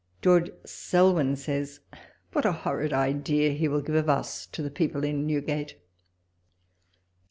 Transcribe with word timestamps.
George 0.23 0.49
Selwyn 0.65 1.35
savs," 1.35 1.77
What 2.33 2.43
a 2.43 2.51
horrid 2.51 2.91
idea 2.91 3.51
he 3.51 3.67
will 3.67 3.83
give 3.83 3.93
of 3.93 4.09
us 4.09 4.47
to 4.47 4.63
the 4.63 4.71
people 4.71 5.03
in 5.03 5.27
Newgate 5.27 5.75